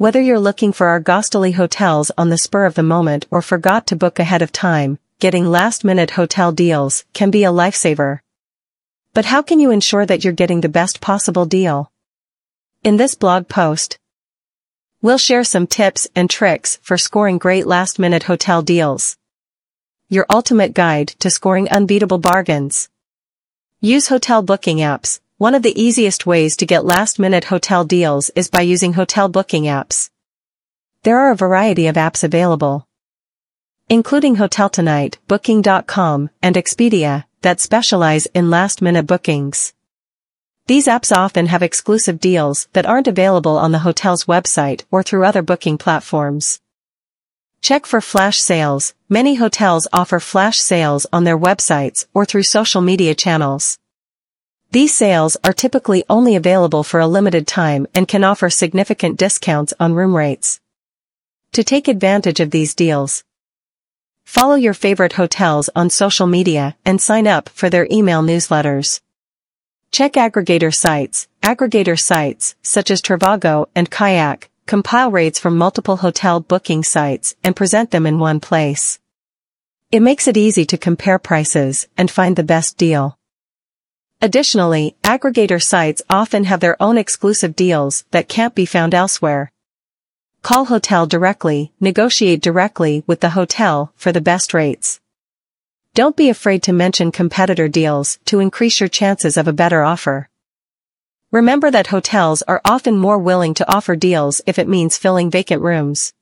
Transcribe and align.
Whether 0.00 0.22
you're 0.22 0.40
looking 0.40 0.72
for 0.72 0.86
our 0.86 0.98
Argostoli 0.98 1.52
hotels 1.52 2.10
on 2.16 2.30
the 2.30 2.38
spur 2.38 2.64
of 2.64 2.74
the 2.74 2.82
moment 2.82 3.26
or 3.30 3.42
forgot 3.42 3.86
to 3.88 3.96
book 3.96 4.18
ahead 4.18 4.40
of 4.40 4.50
time, 4.50 4.98
getting 5.18 5.44
last-minute 5.44 6.12
hotel 6.12 6.52
deals 6.52 7.04
can 7.12 7.30
be 7.30 7.44
a 7.44 7.52
lifesaver. 7.52 8.20
But 9.12 9.26
how 9.26 9.42
can 9.42 9.60
you 9.60 9.70
ensure 9.70 10.06
that 10.06 10.24
you're 10.24 10.32
getting 10.32 10.62
the 10.62 10.70
best 10.70 11.02
possible 11.02 11.44
deal? 11.44 11.92
In 12.82 12.96
this 12.96 13.14
blog 13.14 13.46
post, 13.46 13.98
we'll 15.02 15.18
share 15.18 15.44
some 15.44 15.66
tips 15.66 16.08
and 16.16 16.30
tricks 16.30 16.78
for 16.80 16.96
scoring 16.96 17.36
great 17.36 17.66
last-minute 17.66 18.22
hotel 18.22 18.62
deals. 18.62 19.18
Your 20.08 20.24
ultimate 20.30 20.72
guide 20.72 21.08
to 21.18 21.28
scoring 21.28 21.68
unbeatable 21.68 22.20
bargains. 22.20 22.88
Use 23.82 24.08
hotel 24.08 24.40
booking 24.40 24.78
apps, 24.78 25.20
one 25.40 25.54
of 25.54 25.62
the 25.62 25.82
easiest 25.82 26.26
ways 26.26 26.54
to 26.54 26.66
get 26.66 26.84
last-minute 26.84 27.44
hotel 27.44 27.82
deals 27.82 28.28
is 28.36 28.50
by 28.50 28.60
using 28.60 28.92
hotel 28.92 29.26
booking 29.26 29.62
apps. 29.62 30.10
There 31.02 31.18
are 31.18 31.30
a 31.30 31.34
variety 31.34 31.86
of 31.86 31.96
apps 31.96 32.22
available, 32.22 32.86
including 33.88 34.34
Hotel 34.34 34.68
Tonight, 34.68 35.16
Booking.com, 35.28 36.28
and 36.42 36.56
Expedia, 36.56 37.24
that 37.40 37.58
specialize 37.58 38.26
in 38.34 38.50
last-minute 38.50 39.06
bookings. 39.06 39.72
These 40.66 40.86
apps 40.86 41.10
often 41.10 41.46
have 41.46 41.62
exclusive 41.62 42.20
deals 42.20 42.68
that 42.74 42.84
aren't 42.84 43.08
available 43.08 43.56
on 43.56 43.72
the 43.72 43.78
hotel's 43.78 44.26
website 44.26 44.84
or 44.90 45.02
through 45.02 45.24
other 45.24 45.40
booking 45.40 45.78
platforms. 45.78 46.60
Check 47.62 47.86
for 47.86 48.02
flash 48.02 48.38
sales. 48.38 48.92
Many 49.08 49.36
hotels 49.36 49.88
offer 49.90 50.20
flash 50.20 50.58
sales 50.58 51.06
on 51.10 51.24
their 51.24 51.38
websites 51.38 52.04
or 52.12 52.26
through 52.26 52.42
social 52.42 52.82
media 52.82 53.14
channels. 53.14 53.78
These 54.72 54.94
sales 54.94 55.36
are 55.42 55.52
typically 55.52 56.04
only 56.08 56.36
available 56.36 56.84
for 56.84 57.00
a 57.00 57.08
limited 57.08 57.48
time 57.48 57.88
and 57.92 58.06
can 58.06 58.22
offer 58.22 58.48
significant 58.48 59.18
discounts 59.18 59.74
on 59.80 59.94
room 59.94 60.16
rates. 60.16 60.60
To 61.54 61.64
take 61.64 61.88
advantage 61.88 62.38
of 62.38 62.52
these 62.52 62.76
deals, 62.76 63.24
follow 64.24 64.54
your 64.54 64.74
favorite 64.74 65.14
hotels 65.14 65.70
on 65.74 65.90
social 65.90 66.28
media 66.28 66.76
and 66.84 67.00
sign 67.00 67.26
up 67.26 67.48
for 67.48 67.68
their 67.68 67.88
email 67.90 68.22
newsletters. 68.22 69.00
Check 69.90 70.12
aggregator 70.12 70.72
sites. 70.72 71.26
Aggregator 71.42 71.98
sites, 71.98 72.54
such 72.62 72.92
as 72.92 73.02
Trivago 73.02 73.66
and 73.74 73.90
Kayak, 73.90 74.50
compile 74.66 75.10
rates 75.10 75.40
from 75.40 75.58
multiple 75.58 75.96
hotel 75.96 76.38
booking 76.38 76.84
sites 76.84 77.34
and 77.42 77.56
present 77.56 77.90
them 77.90 78.06
in 78.06 78.20
one 78.20 78.38
place. 78.38 79.00
It 79.90 79.98
makes 79.98 80.28
it 80.28 80.36
easy 80.36 80.64
to 80.66 80.78
compare 80.78 81.18
prices 81.18 81.88
and 81.98 82.08
find 82.08 82.36
the 82.36 82.44
best 82.44 82.76
deal. 82.76 83.18
Additionally, 84.22 84.96
aggregator 85.02 85.62
sites 85.62 86.02
often 86.10 86.44
have 86.44 86.60
their 86.60 86.76
own 86.82 86.98
exclusive 86.98 87.56
deals 87.56 88.04
that 88.10 88.28
can't 88.28 88.54
be 88.54 88.66
found 88.66 88.94
elsewhere. 88.94 89.50
Call 90.42 90.66
hotel 90.66 91.06
directly, 91.06 91.72
negotiate 91.80 92.42
directly 92.42 93.02
with 93.06 93.20
the 93.20 93.30
hotel 93.30 93.94
for 93.96 94.12
the 94.12 94.20
best 94.20 94.52
rates. 94.52 95.00
Don't 95.94 96.16
be 96.16 96.28
afraid 96.28 96.62
to 96.64 96.72
mention 96.74 97.10
competitor 97.10 97.66
deals 97.66 98.18
to 98.26 98.40
increase 98.40 98.78
your 98.78 98.90
chances 98.90 99.38
of 99.38 99.48
a 99.48 99.54
better 99.54 99.82
offer. 99.82 100.28
Remember 101.30 101.70
that 101.70 101.86
hotels 101.86 102.42
are 102.42 102.60
often 102.64 102.98
more 102.98 103.18
willing 103.18 103.54
to 103.54 103.72
offer 103.72 103.96
deals 103.96 104.42
if 104.46 104.58
it 104.58 104.68
means 104.68 104.98
filling 104.98 105.30
vacant 105.30 105.62
rooms. 105.62 106.12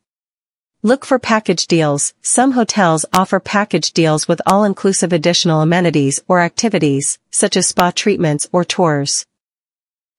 Look 0.85 1.05
for 1.05 1.19
package 1.19 1.67
deals. 1.67 2.15
Some 2.23 2.53
hotels 2.53 3.05
offer 3.13 3.41
package 3.41 3.91
deals 3.91 4.29
with 4.29 4.41
all-inclusive 4.47 5.13
additional 5.13 5.61
amenities 5.61 6.21
or 6.29 6.39
activities, 6.39 7.19
such 7.33 7.57
as 7.57 7.67
spa 7.67 7.91
treatments 7.91 8.47
or 8.53 8.65
tours. 8.65 9.27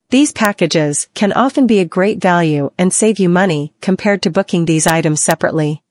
These 0.10 0.34
packages 0.34 1.08
can 1.14 1.32
often 1.32 1.66
be 1.66 1.80
a 1.80 1.86
great 1.86 2.20
value 2.20 2.72
and 2.78 2.92
save 2.92 3.20
you 3.20 3.30
money 3.30 3.72
compared 3.80 4.22
to 4.24 4.30
booking 4.30 4.66
these 4.66 4.86
items 4.86 5.24
separately. 5.24 5.82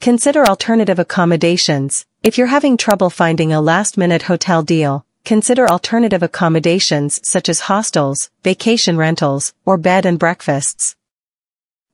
Consider 0.00 0.44
alternative 0.44 0.98
accommodations. 0.98 2.06
If 2.24 2.38
you're 2.38 2.48
having 2.48 2.76
trouble 2.76 3.08
finding 3.08 3.52
a 3.52 3.60
last-minute 3.60 4.22
hotel 4.22 4.64
deal, 4.64 5.06
consider 5.24 5.68
alternative 5.68 6.24
accommodations 6.24 7.20
such 7.22 7.48
as 7.48 7.60
hostels, 7.60 8.30
vacation 8.42 8.96
rentals, 8.96 9.54
or 9.64 9.78
bed 9.78 10.04
and 10.04 10.18
breakfasts. 10.18 10.96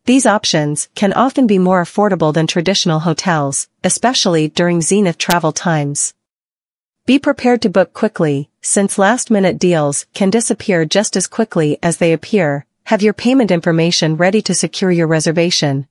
These 0.05 0.27
options 0.27 0.89
can 0.97 1.13
often 1.13 1.47
be 1.47 1.61
more 1.61 1.81
affordable 1.81 2.35
than 2.35 2.49
traditional 2.49 3.01
hotels, 3.01 3.69
especially 3.85 4.49
during 4.49 4.81
zenith 4.81 5.17
travel 5.17 5.53
times. 5.53 6.13
Be 7.07 7.21
prepared 7.21 7.63
to 7.63 7.71
book 7.71 7.93
quickly, 7.93 8.51
since 8.61 8.99
last-minute 8.99 9.61
deals 9.61 10.07
can 10.13 10.29
disappear 10.29 10.85
just 10.85 11.17
as 11.17 11.29
quickly 11.29 11.79
as 11.85 11.99
they 11.99 12.13
appear. 12.13 12.67
Have 12.87 13.01
your 13.01 13.13
payment 13.13 13.53
information 13.53 14.17
ready 14.17 14.43
to 14.43 14.55
secure 14.55 14.91
your 14.91 15.07
reservation. 15.07 15.87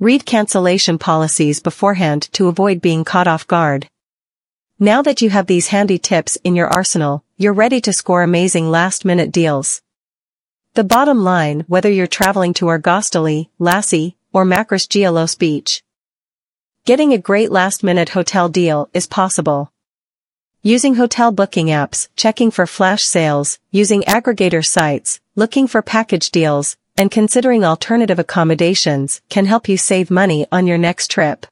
Read 0.00 0.26
cancellation 0.26 0.98
policies 0.98 1.60
beforehand 1.60 2.28
to 2.32 2.48
avoid 2.48 2.80
being 2.80 3.04
caught 3.04 3.28
off 3.28 3.46
guard. 3.46 3.88
Now 4.80 5.02
that 5.02 5.22
you 5.22 5.30
have 5.30 5.46
these 5.46 5.68
handy 5.68 5.98
tips 5.98 6.36
in 6.42 6.56
your 6.56 6.66
arsenal, 6.66 7.22
you're 7.36 7.52
ready 7.52 7.80
to 7.82 7.92
score 7.92 8.24
amazing 8.24 8.72
last-minute 8.72 9.30
deals. 9.30 9.82
The 10.74 10.82
bottom 10.82 11.22
line, 11.22 11.64
whether 11.68 11.88
you're 11.88 12.08
traveling 12.08 12.52
to 12.54 12.64
Argostoli, 12.64 13.48
Lassi, 13.60 14.16
or 14.32 14.44
Makris 14.44 14.88
Gialos 14.88 15.38
Beach. 15.38 15.84
Getting 16.84 17.12
a 17.12 17.18
great 17.18 17.52
last-minute 17.52 18.08
hotel 18.08 18.48
deal 18.48 18.90
is 18.92 19.06
possible. 19.06 19.70
Using 20.64 20.96
hotel 20.96 21.30
booking 21.30 21.68
apps, 21.68 22.08
checking 22.16 22.50
for 22.50 22.66
flash 22.66 23.04
sales, 23.04 23.60
using 23.70 24.02
aggregator 24.02 24.66
sites, 24.66 25.20
looking 25.36 25.68
for 25.68 25.80
package 25.80 26.32
deals, 26.32 26.76
and 26.96 27.08
considering 27.08 27.64
alternative 27.64 28.18
accommodations 28.18 29.20
can 29.28 29.46
help 29.46 29.68
you 29.68 29.76
save 29.76 30.10
money 30.10 30.44
on 30.50 30.66
your 30.66 30.78
next 30.78 31.08
trip. 31.08 31.46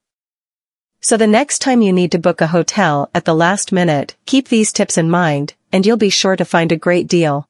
So 1.00 1.16
the 1.16 1.28
next 1.28 1.60
time 1.60 1.80
you 1.80 1.92
need 1.92 2.10
to 2.10 2.18
book 2.18 2.40
a 2.40 2.48
hotel 2.48 3.08
at 3.14 3.24
the 3.24 3.36
last 3.36 3.70
minute, 3.70 4.16
keep 4.26 4.48
these 4.48 4.72
tips 4.72 4.98
in 4.98 5.08
mind, 5.08 5.54
and 5.70 5.86
you'll 5.86 5.96
be 5.96 6.10
sure 6.10 6.34
to 6.34 6.44
find 6.44 6.72
a 6.72 6.76
great 6.76 7.06
deal. 7.06 7.46